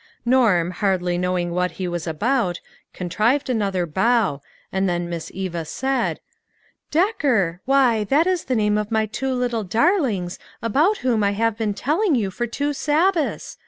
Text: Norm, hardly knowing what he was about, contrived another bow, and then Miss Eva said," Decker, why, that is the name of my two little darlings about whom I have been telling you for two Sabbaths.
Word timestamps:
Norm, 0.25 0.71
hardly 0.71 1.15
knowing 1.15 1.51
what 1.51 1.73
he 1.73 1.87
was 1.87 2.07
about, 2.07 2.59
contrived 2.91 3.51
another 3.51 3.85
bow, 3.85 4.41
and 4.71 4.89
then 4.89 5.07
Miss 5.07 5.29
Eva 5.31 5.63
said," 5.63 6.19
Decker, 6.89 7.61
why, 7.65 8.03
that 8.05 8.25
is 8.25 8.45
the 8.45 8.55
name 8.55 8.79
of 8.79 8.89
my 8.89 9.05
two 9.05 9.31
little 9.31 9.63
darlings 9.63 10.39
about 10.59 10.97
whom 11.05 11.23
I 11.23 11.33
have 11.33 11.55
been 11.55 11.75
telling 11.75 12.15
you 12.15 12.31
for 12.31 12.47
two 12.47 12.73
Sabbaths. 12.73 13.59